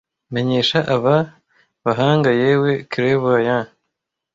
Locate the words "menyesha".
0.33-0.79